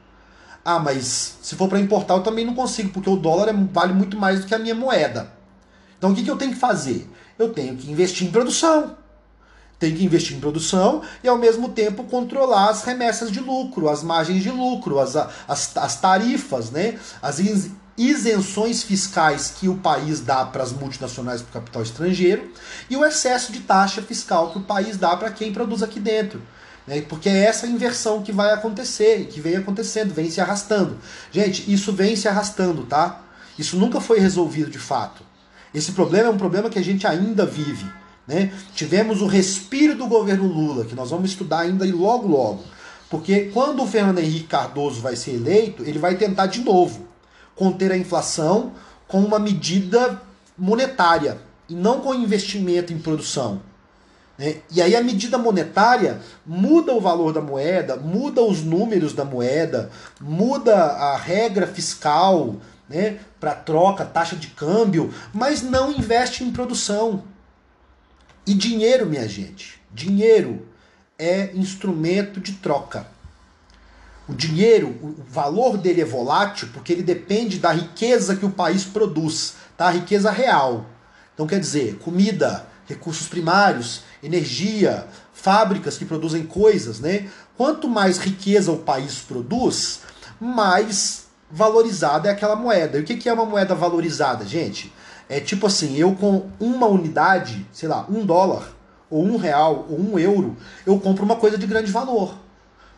Ah, 0.64 0.78
mas 0.78 1.37
se 1.42 1.54
for 1.54 1.68
para 1.68 1.78
importar 1.78 2.14
eu 2.14 2.23
também 2.23 2.47
não 2.47 2.54
consigo, 2.54 2.88
porque 2.88 3.11
o 3.11 3.16
dólar 3.16 3.50
é, 3.50 3.52
vale 3.52 3.92
muito 3.92 4.16
mais 4.16 4.40
do 4.40 4.47
que 4.47 4.54
a 4.54 4.59
minha 4.59 4.75
moeda. 4.75 5.41
Então 6.02 6.11
o 6.11 6.16
que, 6.16 6.25
que 6.25 6.30
eu 6.32 6.37
tenho 6.37 6.50
que 6.50 6.59
fazer? 6.59 7.09
Eu 7.38 7.52
tenho 7.52 7.76
que 7.76 7.88
investir 7.88 8.26
em 8.26 8.32
produção. 8.32 8.97
Tenho 9.78 9.97
que 9.97 10.04
investir 10.04 10.37
em 10.37 10.40
produção 10.40 11.00
e 11.23 11.28
ao 11.28 11.38
mesmo 11.38 11.68
tempo 11.68 12.02
controlar 12.02 12.71
as 12.71 12.82
remessas 12.82 13.30
de 13.30 13.38
lucro, 13.38 13.88
as 13.88 14.02
margens 14.02 14.42
de 14.42 14.50
lucro, 14.50 14.99
as, 14.99 15.14
as, 15.14 15.76
as 15.76 16.00
tarifas, 16.00 16.73
né? 16.73 16.99
as 17.23 17.38
isenções 17.97 18.82
fiscais 18.82 19.54
que 19.56 19.68
o 19.68 19.76
país 19.76 20.18
dá 20.18 20.44
para 20.44 20.64
as 20.64 20.73
multinacionais 20.73 21.40
para 21.40 21.50
o 21.50 21.52
capital 21.52 21.82
estrangeiro 21.85 22.50
e 22.90 22.97
o 22.97 23.04
excesso 23.04 23.52
de 23.52 23.61
taxa 23.61 24.02
fiscal 24.02 24.50
que 24.50 24.59
o 24.59 24.62
país 24.62 24.97
dá 24.97 25.16
para 25.16 25.30
quem 25.30 25.52
produz 25.52 25.85
aqui 25.85 26.00
dentro. 26.00 26.42
Né? 26.85 27.00
Porque 27.02 27.28
é 27.28 27.44
essa 27.44 27.64
inversão 27.68 28.25
que 28.25 28.32
vai 28.32 28.52
acontecer, 28.52 29.26
que 29.26 29.40
vem 29.40 29.54
acontecendo, 29.54 30.12
vem 30.12 30.28
se 30.28 30.40
arrastando. 30.40 30.99
Gente, 31.30 31.73
isso 31.73 31.92
vem 31.92 32.16
se 32.16 32.26
arrastando, 32.26 32.87
tá? 32.87 33.21
Isso 33.56 33.76
nunca 33.76 34.00
foi 34.00 34.18
resolvido 34.18 34.68
de 34.68 34.80
fato. 34.80 35.30
Esse 35.75 35.93
problema 35.93 36.29
é 36.29 36.31
um 36.31 36.38
problema 36.38 36.69
que 36.69 36.79
a 36.79 36.85
gente 36.85 37.07
ainda 37.07 37.47
vive. 37.47 37.87
Né? 38.26 38.52
Tivemos 38.75 39.21
o 39.21 39.26
respiro 39.26 39.97
do 39.97 40.07
governo 40.07 40.47
Lula, 40.47 40.85
que 40.85 40.95
nós 40.95 41.11
vamos 41.11 41.31
estudar 41.31 41.61
ainda 41.61 41.87
e 41.87 41.93
logo 41.93 42.29
logo. 42.29 42.62
Porque 43.11 43.50
quando 43.52 43.83
o 43.83 43.87
Fernando 43.87 44.19
Henrique 44.19 44.47
Cardoso 44.47 45.00
vai 45.00 45.17
ser 45.17 45.33
eleito, 45.33 45.83
ele 45.83 45.99
vai 45.99 46.14
tentar 46.17 46.47
de 46.47 46.61
novo 46.61 47.07
conter 47.55 47.93
a 47.93 47.97
inflação 47.97 48.73
com 49.07 49.21
uma 49.21 49.38
medida 49.38 50.23
monetária 50.57 51.38
e 51.69 51.75
não 51.75 52.00
com 52.00 52.14
investimento 52.14 52.93
em 52.93 52.99
produção. 52.99 53.61
Né? 54.38 54.57
E 54.71 54.81
aí 54.81 54.97
a 54.97 55.02
medida 55.02 55.37
monetária 55.37 56.21
muda 56.47 56.95
o 56.95 57.00
valor 57.00 57.33
da 57.33 57.41
moeda, 57.41 57.97
muda 57.97 58.41
os 58.43 58.62
números 58.62 59.12
da 59.12 59.25
moeda, 59.25 59.91
muda 60.21 60.75
a 60.75 61.17
regra 61.17 61.67
fiscal, 61.67 62.57
né, 62.92 63.18
para 63.40 63.54
troca, 63.54 64.04
taxa 64.04 64.37
de 64.37 64.49
câmbio, 64.49 65.12
mas 65.32 65.62
não 65.62 65.90
investe 65.90 66.44
em 66.44 66.52
produção. 66.52 67.25
E 68.46 68.52
dinheiro, 68.52 69.06
minha 69.06 69.26
gente, 69.26 69.80
dinheiro 69.90 70.68
é 71.18 71.50
instrumento 71.54 72.38
de 72.38 72.52
troca. 72.52 73.06
O 74.28 74.34
dinheiro, 74.34 74.88
o 75.02 75.22
valor 75.26 75.76
dele 75.76 76.02
é 76.02 76.04
volátil 76.04 76.68
porque 76.72 76.92
ele 76.92 77.02
depende 77.02 77.58
da 77.58 77.72
riqueza 77.72 78.37
que 78.37 78.44
o 78.44 78.50
país 78.50 78.84
produz, 78.84 79.54
tá? 79.76 79.87
A 79.87 79.92
riqueza 79.92 80.30
real. 80.30 80.87
Então 81.34 81.46
quer 81.46 81.58
dizer, 81.58 81.96
comida, 81.99 82.66
recursos 82.87 83.26
primários, 83.26 84.02
energia, 84.22 85.06
fábricas 85.32 85.96
que 85.96 86.04
produzem 86.04 86.44
coisas, 86.44 87.00
né? 87.00 87.28
Quanto 87.56 87.88
mais 87.88 88.18
riqueza 88.18 88.70
o 88.70 88.78
país 88.78 89.18
produz, 89.18 90.00
mais 90.40 91.26
valorizada 91.52 92.28
é 92.28 92.32
aquela 92.32 92.56
moeda. 92.56 92.99
E 92.99 93.02
o 93.02 93.04
que 93.04 93.28
é 93.28 93.32
uma 93.32 93.44
moeda 93.44 93.75
valorizada, 93.75 94.44
gente? 94.47 94.90
É 95.28 95.38
tipo 95.38 95.66
assim, 95.66 95.97
eu 95.97 96.14
com 96.14 96.49
uma 96.59 96.87
unidade, 96.87 97.66
sei 97.73 97.88
lá, 97.88 98.06
um 98.09 98.25
dólar, 98.25 98.75
ou 99.11 99.23
um 99.23 99.37
real, 99.37 99.87
ou 99.90 100.00
um 100.00 100.18
euro, 100.18 100.56
eu 100.87 100.99
compro 100.99 101.25
uma 101.25 101.37
coisa 101.37 101.59
de 101.59 101.66
grande 101.66 101.92
valor. 101.92 102.35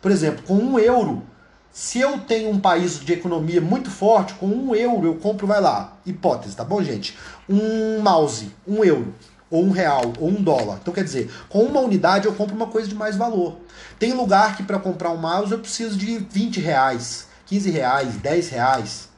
Por 0.01 0.09
exemplo, 0.09 0.43
com 0.43 0.55
um 0.55 0.79
euro, 0.79 1.23
se 1.71 1.99
eu 1.99 2.19
tenho 2.19 2.49
um 2.49 2.59
país 2.59 2.99
de 2.99 3.11
economia 3.11 3.59
muito 3.59 3.91
forte, 3.91 4.33
com 4.35 4.47
um 4.47 4.73
euro 4.73 5.07
eu 5.07 5.15
compro, 5.15 5.45
vai 5.45 5.59
lá, 5.59 5.97
hipótese, 6.05 6.55
tá 6.55 6.63
bom, 6.63 6.81
gente? 6.81 7.17
Um 7.49 7.99
mouse, 7.99 8.49
um 8.65 8.83
euro, 8.83 9.13
ou 9.51 9.63
um 9.63 9.71
real, 9.71 10.13
ou 10.19 10.29
um 10.29 10.41
dólar. 10.41 10.79
Então 10.81 10.93
quer 10.93 11.03
dizer, 11.03 11.29
com 11.49 11.63
uma 11.63 11.81
unidade 11.81 12.25
eu 12.25 12.33
compro 12.33 12.55
uma 12.55 12.67
coisa 12.67 12.87
de 12.87 12.95
mais 12.95 13.17
valor. 13.17 13.57
Tem 13.99 14.13
lugar 14.13 14.55
que 14.55 14.63
para 14.63 14.79
comprar 14.79 15.11
um 15.11 15.17
mouse 15.17 15.51
eu 15.51 15.59
preciso 15.59 15.97
de 15.97 16.17
20 16.17 16.61
reais, 16.61 17.27
15 17.45 17.69
reais, 17.69 18.15
10 18.15 18.49
reais. 18.49 19.09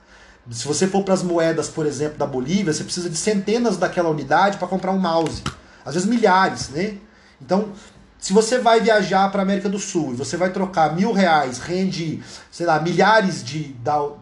Se 0.49 0.65
você 0.65 0.87
for 0.87 1.03
para 1.03 1.13
as 1.13 1.23
moedas, 1.23 1.67
por 1.67 1.85
exemplo, 1.85 2.17
da 2.17 2.25
Bolívia, 2.25 2.71
você 2.71 2.83
precisa 2.83 3.09
de 3.09 3.17
centenas 3.17 3.77
daquela 3.77 4.09
unidade 4.09 4.57
para 4.57 4.67
comprar 4.67 4.91
um 4.91 4.99
mouse. 4.99 5.43
Às 5.85 5.95
vezes 5.95 6.07
milhares, 6.07 6.69
né? 6.69 6.97
Então, 7.41 7.73
se 8.19 8.33
você 8.33 8.57
vai 8.57 8.81
viajar 8.81 9.29
para 9.31 9.41
a 9.41 9.43
América 9.43 9.69
do 9.69 9.77
Sul 9.77 10.13
e 10.13 10.15
você 10.15 10.35
vai 10.35 10.51
trocar 10.51 10.95
mil 10.95 11.11
reais, 11.11 11.59
rende, 11.59 12.21
sei 12.49 12.65
lá, 12.65 12.79
milhares 12.79 13.43
de, 13.43 13.75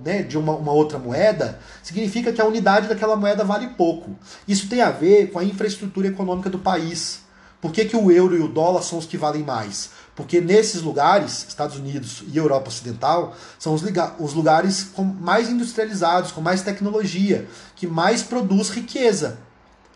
né, 0.03 0.21
de 0.21 0.37
uma, 0.37 0.53
uma, 0.53 0.71
outra 0.71 0.99
moeda, 0.99 1.59
significa 1.81 2.33
que 2.33 2.41
a 2.41 2.45
unidade 2.45 2.87
daquela 2.87 3.15
moeda 3.15 3.43
vale 3.43 3.69
pouco. 3.69 4.15
Isso 4.47 4.67
tem 4.67 4.81
a 4.81 4.91
ver 4.91 5.31
com 5.31 5.39
a 5.39 5.43
infraestrutura 5.43 6.07
econômica 6.07 6.49
do 6.49 6.59
país. 6.59 7.21
Por 7.61 7.71
que, 7.71 7.85
que 7.85 7.95
o 7.95 8.11
euro 8.11 8.35
e 8.35 8.41
o 8.41 8.47
dólar 8.47 8.83
são 8.83 8.99
os 8.99 9.05
que 9.05 9.17
valem 9.17 9.43
mais? 9.43 9.89
Porque 10.15 10.39
nesses 10.39 10.81
lugares, 10.81 11.45
Estados 11.47 11.75
Unidos 11.75 12.23
e 12.31 12.37
Europa 12.37 12.69
Ocidental, 12.69 13.35
são 13.59 13.73
os, 13.73 13.83
os 14.17 14.33
lugares 14.33 14.83
com 14.83 15.03
mais 15.03 15.49
industrializados, 15.49 16.31
com 16.31 16.39
mais 16.39 16.61
tecnologia, 16.61 17.47
que 17.75 17.85
mais 17.85 18.23
produz 18.23 18.69
riqueza. 18.69 19.37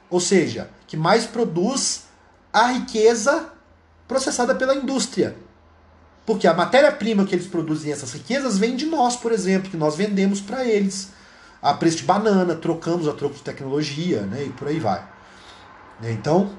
Ou 0.09 0.19
seja, 0.19 0.69
que 0.87 0.97
mais 0.97 1.25
produz 1.25 2.03
a 2.51 2.67
riqueza 2.67 3.49
processada 4.07 4.53
pela 4.55 4.75
indústria. 4.75 5.35
Porque 6.25 6.47
a 6.47 6.53
matéria-prima 6.53 7.25
que 7.25 7.33
eles 7.33 7.47
produzem, 7.47 7.91
essas 7.91 8.11
riquezas, 8.11 8.57
vem 8.57 8.75
de 8.75 8.85
nós, 8.85 9.15
por 9.15 9.31
exemplo, 9.31 9.69
que 9.69 9.77
nós 9.77 9.95
vendemos 9.95 10.41
para 10.41 10.65
eles 10.65 11.09
a 11.61 11.73
preço 11.73 11.97
de 11.97 12.03
banana, 12.03 12.55
trocamos 12.55 13.07
a 13.07 13.13
troco 13.13 13.35
de 13.35 13.41
tecnologia, 13.41 14.21
né, 14.21 14.45
e 14.45 14.49
por 14.49 14.67
aí 14.67 14.79
vai. 14.79 15.05
Então, 16.03 16.51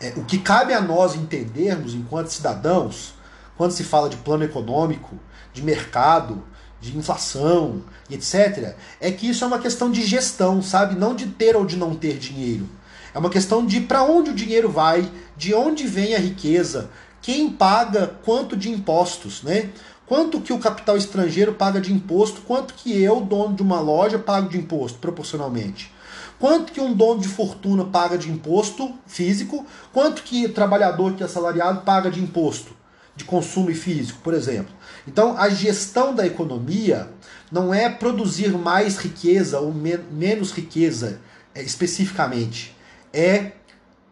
é, 0.00 0.12
o 0.16 0.24
que 0.24 0.38
cabe 0.38 0.72
a 0.72 0.80
nós 0.80 1.14
entendermos 1.14 1.94
enquanto 1.94 2.28
cidadãos, 2.28 3.14
quando 3.56 3.72
se 3.72 3.84
fala 3.84 4.08
de 4.08 4.16
plano 4.16 4.44
econômico, 4.44 5.18
de 5.52 5.62
mercado, 5.62 6.42
de 6.80 6.96
inflação 6.96 7.82
e 8.10 8.14
etc., 8.14 8.74
é 9.00 9.10
que 9.10 9.28
isso 9.28 9.42
é 9.42 9.46
uma 9.46 9.58
questão 9.58 9.90
de 9.90 10.04
gestão, 10.04 10.60
sabe? 10.60 10.94
Não 10.94 11.14
de 11.14 11.26
ter 11.26 11.56
ou 11.56 11.64
de 11.64 11.76
não 11.76 11.94
ter 11.94 12.18
dinheiro. 12.18 12.68
É 13.14 13.18
uma 13.18 13.30
questão 13.30 13.64
de 13.64 13.80
para 13.80 14.02
onde 14.02 14.30
o 14.30 14.34
dinheiro 14.34 14.70
vai, 14.70 15.10
de 15.36 15.54
onde 15.54 15.86
vem 15.86 16.14
a 16.14 16.18
riqueza, 16.18 16.90
quem 17.22 17.48
paga 17.50 18.14
quanto 18.24 18.56
de 18.56 18.70
impostos, 18.70 19.42
né? 19.42 19.70
Quanto 20.06 20.40
que 20.40 20.52
o 20.52 20.58
capital 20.58 20.96
estrangeiro 20.96 21.54
paga 21.54 21.80
de 21.80 21.92
imposto, 21.92 22.42
quanto 22.42 22.74
que 22.74 22.96
eu, 23.02 23.20
dono 23.20 23.56
de 23.56 23.62
uma 23.62 23.80
loja, 23.80 24.18
pago 24.18 24.48
de 24.48 24.58
imposto 24.58 24.98
proporcionalmente. 24.98 25.92
Quanto 26.38 26.72
que 26.72 26.80
um 26.80 26.92
dono 26.92 27.20
de 27.20 27.28
fortuna 27.28 27.84
paga 27.84 28.18
de 28.18 28.30
imposto 28.30 28.94
físico? 29.06 29.64
Quanto 29.92 30.22
que 30.22 30.46
o 30.46 30.52
trabalhador 30.52 31.14
que 31.14 31.22
é 31.22 31.26
assalariado 31.26 31.80
paga 31.82 32.10
de 32.10 32.22
imposto 32.22 32.76
de 33.14 33.24
consumo 33.24 33.70
e 33.70 33.74
físico, 33.74 34.20
por 34.22 34.34
exemplo? 34.34 34.74
Então, 35.08 35.36
a 35.38 35.48
gestão 35.48 36.14
da 36.14 36.26
economia 36.26 37.08
não 37.50 37.72
é 37.72 37.88
produzir 37.88 38.50
mais 38.52 38.98
riqueza 38.98 39.58
ou 39.60 39.72
men 39.72 39.98
menos 40.10 40.52
riqueza 40.52 41.20
é, 41.54 41.62
especificamente. 41.62 42.76
É 43.12 43.52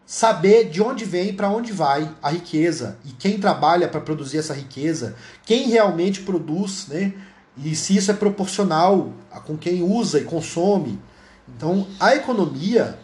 saber 0.05 0.69
de 0.69 0.81
onde 0.81 1.03
vem 1.03 1.29
e 1.29 1.33
para 1.33 1.49
onde 1.49 1.71
vai 1.71 2.09
a 2.21 2.29
riqueza 2.29 2.97
e 3.03 3.11
quem 3.11 3.39
trabalha 3.39 3.87
para 3.87 4.01
produzir 4.01 4.37
essa 4.37 4.53
riqueza, 4.53 5.15
quem 5.45 5.69
realmente 5.69 6.21
produz, 6.21 6.87
né? 6.87 7.13
E 7.57 7.75
se 7.75 7.95
isso 7.95 8.11
é 8.11 8.13
proporcional 8.13 9.13
com 9.45 9.57
quem 9.57 9.81
usa 9.81 10.19
e 10.19 10.23
consome. 10.23 10.99
Então, 11.47 11.87
a 11.99 12.15
economia, 12.15 12.97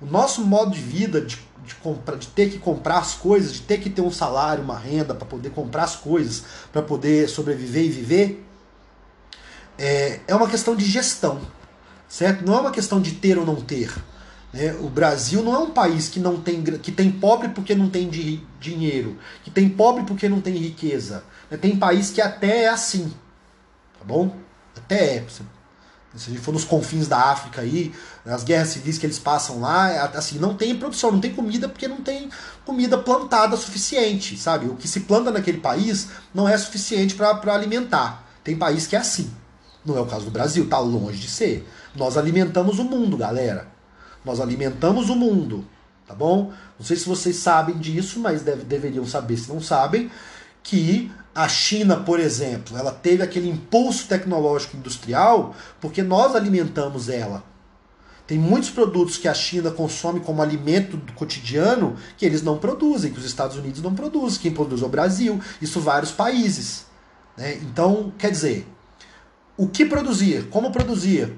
o 0.00 0.06
nosso 0.06 0.44
modo 0.44 0.70
de 0.70 0.80
vida, 0.80 1.20
de, 1.20 1.38
de, 1.64 1.74
comprar, 1.76 2.16
de 2.16 2.28
ter 2.28 2.50
que 2.50 2.58
comprar 2.58 2.98
as 2.98 3.14
coisas, 3.14 3.52
de 3.52 3.62
ter 3.62 3.78
que 3.78 3.90
ter 3.90 4.00
um 4.00 4.10
salário, 4.10 4.64
uma 4.64 4.78
renda 4.78 5.14
para 5.14 5.26
poder 5.26 5.50
comprar 5.50 5.84
as 5.84 5.96
coisas, 5.96 6.44
para 6.72 6.82
poder 6.82 7.28
sobreviver 7.28 7.84
e 7.84 7.88
viver, 7.88 8.46
é, 9.78 10.20
é 10.26 10.34
uma 10.34 10.48
questão 10.48 10.74
de 10.74 10.84
gestão, 10.84 11.40
certo? 12.08 12.44
Não 12.46 12.54
é 12.54 12.60
uma 12.60 12.70
questão 12.70 13.00
de 13.00 13.12
ter 13.12 13.38
ou 13.38 13.44
não 13.44 13.56
ter. 13.56 13.92
Né? 14.52 14.72
O 14.80 14.88
Brasil 14.88 15.42
não 15.42 15.54
é 15.54 15.58
um 15.58 15.70
país 15.70 16.08
que 16.08 16.20
não 16.20 16.40
tem 16.40 16.62
que 16.62 16.92
tem 16.92 17.10
pobre 17.10 17.48
porque 17.48 17.74
não 17.74 17.90
tem 17.90 18.08
de, 18.08 18.40
dinheiro, 18.60 19.18
que 19.42 19.50
tem 19.50 19.68
pobre 19.68 20.04
porque 20.04 20.28
não 20.28 20.40
tem 20.40 20.54
riqueza. 20.54 21.24
Né? 21.50 21.56
Tem 21.56 21.76
país 21.76 22.10
que 22.10 22.20
até 22.20 22.62
é 22.62 22.68
assim, 22.68 23.12
tá 23.98 24.04
bom? 24.04 24.36
Até 24.76 25.16
é. 25.16 25.26
Se 26.16 26.30
a 26.30 26.32
gente 26.32 26.42
for 26.42 26.52
nos 26.52 26.64
confins 26.64 27.08
da 27.08 27.18
África 27.18 27.60
aí, 27.60 27.92
as 28.24 28.44
guerras 28.44 28.68
civis 28.68 28.98
que 28.98 29.06
eles 29.06 29.18
passam 29.18 29.60
lá, 29.60 29.90
é, 29.90 29.98
assim, 30.16 30.38
não 30.38 30.54
tem 30.54 30.76
produção, 30.76 31.10
não 31.10 31.20
tem 31.20 31.34
comida 31.34 31.68
porque 31.68 31.88
não 31.88 32.02
tem 32.02 32.30
comida 32.64 32.96
plantada 32.96 33.56
suficiente, 33.56 34.36
sabe? 34.38 34.66
O 34.66 34.76
que 34.76 34.86
se 34.86 35.00
planta 35.00 35.32
naquele 35.32 35.58
país 35.58 36.08
não 36.32 36.48
é 36.48 36.56
suficiente 36.56 37.16
para 37.16 37.52
alimentar. 37.52 38.24
Tem 38.44 38.56
país 38.56 38.86
que 38.86 38.94
é 38.94 39.00
assim. 39.00 39.30
Não 39.84 39.96
é 39.96 40.00
o 40.00 40.06
caso 40.06 40.26
do 40.26 40.30
Brasil, 40.30 40.68
tá 40.68 40.78
longe 40.78 41.18
de 41.18 41.28
ser. 41.28 41.68
Nós 41.94 42.16
alimentamos 42.16 42.78
o 42.78 42.84
mundo, 42.84 43.16
galera. 43.16 43.68
Nós 44.24 44.40
alimentamos 44.40 45.10
o 45.10 45.16
mundo, 45.16 45.66
tá 46.06 46.14
bom? 46.14 46.52
Não 46.78 46.86
sei 46.86 46.96
se 46.96 47.06
vocês 47.06 47.36
sabem 47.36 47.76
disso, 47.76 48.18
mas 48.20 48.42
deve, 48.42 48.64
deveriam 48.64 49.06
saber 49.06 49.36
se 49.36 49.48
não 49.50 49.60
sabem, 49.60 50.10
que 50.64 51.12
a 51.34 51.46
China, 51.46 51.98
por 51.98 52.18
exemplo, 52.18 52.76
ela 52.76 52.90
teve 52.90 53.22
aquele 53.22 53.48
impulso 53.48 54.08
tecnológico 54.08 54.76
industrial 54.76 55.54
porque 55.80 56.02
nós 56.02 56.34
alimentamos 56.34 57.08
ela. 57.08 57.44
Tem 58.26 58.38
muitos 58.38 58.70
produtos 58.70 59.18
que 59.18 59.28
a 59.28 59.34
China 59.34 59.70
consome 59.70 60.20
como 60.20 60.40
alimento 60.40 60.96
do 60.96 61.12
cotidiano 61.12 61.94
que 62.16 62.24
eles 62.24 62.42
não 62.42 62.56
produzem, 62.56 63.12
que 63.12 63.18
os 63.18 63.26
Estados 63.26 63.56
Unidos 63.56 63.82
não 63.82 63.94
produzem. 63.94 64.40
Quem 64.40 64.54
produz 64.54 64.80
é 64.80 64.86
o 64.86 64.88
Brasil, 64.88 65.38
isso 65.60 65.78
vários 65.78 66.10
países. 66.10 66.86
Né? 67.36 67.56
Então, 67.56 68.12
quer 68.16 68.30
dizer, 68.30 68.66
o 69.58 69.68
que 69.68 69.84
produzir, 69.84 70.48
como 70.48 70.72
produzir, 70.72 71.36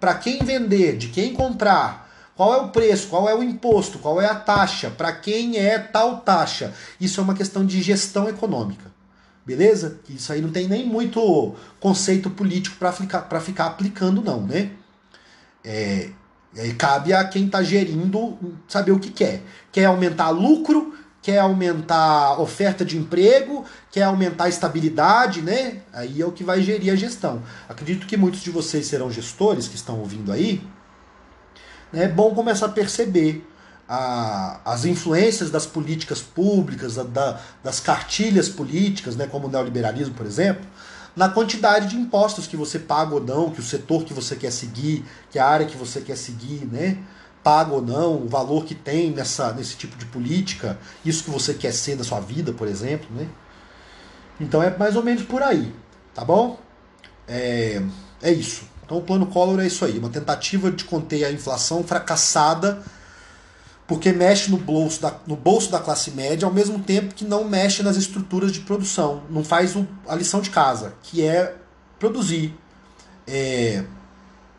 para 0.00 0.14
quem 0.14 0.40
vender, 0.40 0.96
de 0.96 1.08
quem 1.08 1.32
comprar, 1.32 2.03
qual 2.36 2.54
é 2.54 2.56
o 2.58 2.68
preço, 2.68 3.08
qual 3.08 3.28
é 3.28 3.34
o 3.34 3.42
imposto, 3.42 3.98
qual 3.98 4.20
é 4.20 4.26
a 4.26 4.34
taxa, 4.34 4.90
para 4.90 5.12
quem 5.12 5.56
é 5.56 5.78
tal 5.78 6.18
taxa. 6.18 6.72
Isso 7.00 7.20
é 7.20 7.22
uma 7.22 7.34
questão 7.34 7.64
de 7.64 7.80
gestão 7.80 8.28
econômica. 8.28 8.92
Beleza? 9.46 10.00
Isso 10.08 10.32
aí 10.32 10.40
não 10.40 10.50
tem 10.50 10.66
nem 10.66 10.86
muito 10.86 11.54
conceito 11.78 12.30
político 12.30 12.76
para 12.76 12.92
ficar, 12.92 13.28
ficar 13.40 13.66
aplicando, 13.66 14.22
não, 14.22 14.40
né? 14.40 14.70
É, 15.62 16.10
cabe 16.78 17.12
a 17.12 17.24
quem 17.24 17.46
está 17.46 17.62
gerindo 17.62 18.38
saber 18.66 18.92
o 18.92 18.98
que 18.98 19.10
quer. 19.10 19.42
Quer 19.70 19.84
aumentar 19.84 20.30
lucro, 20.30 20.94
quer 21.20 21.38
aumentar 21.38 22.40
oferta 22.40 22.84
de 22.84 22.96
emprego, 22.96 23.64
quer 23.90 24.02
aumentar 24.04 24.44
a 24.44 24.48
estabilidade, 24.48 25.42
né? 25.42 25.82
Aí 25.92 26.20
é 26.20 26.26
o 26.26 26.32
que 26.32 26.42
vai 26.42 26.62
gerir 26.62 26.92
a 26.92 26.96
gestão. 26.96 27.42
Acredito 27.68 28.06
que 28.06 28.16
muitos 28.16 28.42
de 28.42 28.50
vocês 28.50 28.86
serão 28.86 29.10
gestores 29.10 29.68
que 29.68 29.76
estão 29.76 29.98
ouvindo 30.00 30.32
aí. 30.32 30.62
É 31.94 32.08
bom 32.08 32.34
começar 32.34 32.66
a 32.66 32.70
perceber 32.70 33.46
a, 33.88 34.60
as 34.64 34.84
influências 34.84 35.50
das 35.50 35.66
políticas 35.66 36.20
públicas, 36.20 36.96
da, 36.96 37.40
das 37.62 37.80
cartilhas 37.80 38.48
políticas, 38.48 39.16
né, 39.16 39.26
como 39.26 39.46
o 39.46 39.50
neoliberalismo, 39.50 40.14
por 40.14 40.26
exemplo, 40.26 40.64
na 41.14 41.28
quantidade 41.28 41.88
de 41.88 41.96
impostos 41.96 42.46
que 42.46 42.56
você 42.56 42.78
paga 42.78 43.14
ou 43.14 43.22
não, 43.22 43.50
que 43.50 43.60
o 43.60 43.62
setor 43.62 44.04
que 44.04 44.12
você 44.12 44.34
quer 44.34 44.50
seguir, 44.50 45.04
que 45.30 45.38
a 45.38 45.46
área 45.46 45.66
que 45.66 45.76
você 45.76 46.00
quer 46.00 46.16
seguir, 46.16 46.66
né, 46.66 46.98
paga 47.42 47.72
ou 47.72 47.82
não, 47.82 48.16
o 48.22 48.28
valor 48.28 48.64
que 48.64 48.74
tem 48.74 49.10
nessa, 49.10 49.52
nesse 49.52 49.76
tipo 49.76 49.96
de 49.96 50.06
política, 50.06 50.78
isso 51.04 51.22
que 51.22 51.30
você 51.30 51.54
quer 51.54 51.72
ser 51.72 51.94
da 51.94 52.02
sua 52.02 52.18
vida, 52.18 52.52
por 52.52 52.66
exemplo, 52.66 53.06
né? 53.14 53.28
Então 54.40 54.62
é 54.62 54.76
mais 54.76 54.96
ou 54.96 55.02
menos 55.02 55.22
por 55.22 55.42
aí, 55.42 55.72
tá 56.14 56.24
bom? 56.24 56.58
É, 57.28 57.82
é 58.22 58.32
isso. 58.32 58.64
Então 58.84 58.98
o 58.98 59.02
plano 59.02 59.26
Collor 59.26 59.60
é 59.60 59.66
isso 59.66 59.84
aí, 59.84 59.98
uma 59.98 60.10
tentativa 60.10 60.70
de 60.70 60.84
conter 60.84 61.24
a 61.24 61.32
inflação 61.32 61.82
fracassada, 61.82 62.82
porque 63.86 64.12
mexe 64.12 64.50
no 64.50 64.58
bolso 64.58 65.00
da, 65.00 65.14
no 65.26 65.36
bolso 65.36 65.70
da 65.70 65.78
classe 65.78 66.10
média, 66.10 66.46
ao 66.46 66.52
mesmo 66.52 66.78
tempo 66.78 67.14
que 67.14 67.24
não 67.24 67.44
mexe 67.44 67.82
nas 67.82 67.96
estruturas 67.96 68.52
de 68.52 68.60
produção, 68.60 69.22
não 69.30 69.42
faz 69.42 69.74
o, 69.74 69.86
a 70.06 70.14
lição 70.14 70.40
de 70.40 70.50
casa, 70.50 70.94
que 71.02 71.22
é 71.22 71.56
produzir. 71.98 72.54
É, 73.26 73.84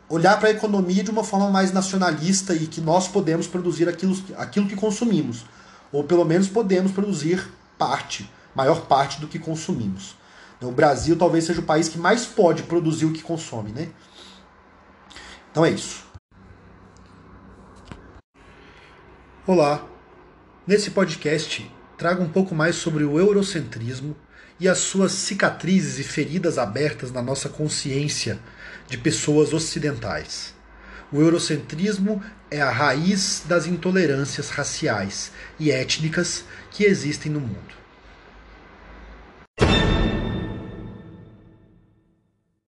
olhar 0.08 0.38
para 0.38 0.48
a 0.48 0.52
economia 0.52 1.02
de 1.02 1.10
uma 1.10 1.24
forma 1.24 1.50
mais 1.50 1.72
nacionalista 1.72 2.54
e 2.54 2.66
que 2.66 2.80
nós 2.80 3.08
podemos 3.08 3.46
produzir 3.46 3.88
aquilo, 3.88 4.16
aquilo 4.36 4.66
que 4.66 4.76
consumimos. 4.76 5.44
Ou 5.92 6.04
pelo 6.04 6.24
menos 6.24 6.48
podemos 6.48 6.92
produzir 6.92 7.48
parte, 7.78 8.30
maior 8.54 8.82
parte 8.82 9.20
do 9.20 9.28
que 9.28 9.38
consumimos. 9.38 10.16
O 10.60 10.70
Brasil 10.70 11.16
talvez 11.16 11.44
seja 11.44 11.60
o 11.60 11.64
país 11.64 11.88
que 11.88 11.98
mais 11.98 12.24
pode 12.24 12.62
produzir 12.62 13.04
o 13.04 13.12
que 13.12 13.22
consome, 13.22 13.72
né? 13.72 13.88
Então 15.50 15.64
é 15.64 15.70
isso. 15.70 16.04
Olá. 19.46 19.86
Nesse 20.66 20.90
podcast 20.90 21.70
trago 21.96 22.22
um 22.22 22.28
pouco 22.28 22.54
mais 22.54 22.76
sobre 22.76 23.04
o 23.04 23.18
eurocentrismo 23.18 24.16
e 24.58 24.66
as 24.66 24.78
suas 24.78 25.12
cicatrizes 25.12 25.98
e 25.98 26.02
feridas 26.02 26.56
abertas 26.58 27.12
na 27.12 27.22
nossa 27.22 27.48
consciência 27.48 28.38
de 28.88 28.96
pessoas 28.96 29.52
ocidentais. 29.52 30.54
O 31.12 31.20
eurocentrismo 31.20 32.22
é 32.50 32.60
a 32.60 32.70
raiz 32.70 33.42
das 33.46 33.66
intolerâncias 33.66 34.50
raciais 34.50 35.30
e 35.60 35.70
étnicas 35.70 36.44
que 36.70 36.84
existem 36.84 37.30
no 37.30 37.40
mundo. 37.40 37.86